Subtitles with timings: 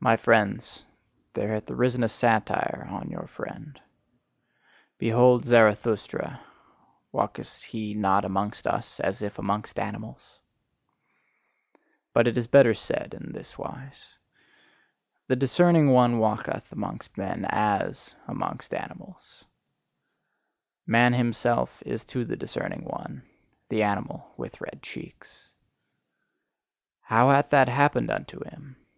[0.00, 0.86] My friends,
[1.34, 3.78] there hath arisen a satire on your friend:
[4.96, 6.40] "Behold Zarathustra!
[7.12, 10.40] Walketh he not amongst us as if amongst animals?"
[12.14, 14.16] But it is better said in this wise:
[15.26, 19.44] "The discerning one walketh amongst men AS amongst animals."
[20.86, 23.26] Man himself is to the discerning one:
[23.68, 25.52] the animal with red cheeks.
[27.02, 28.76] How hath that happened unto him?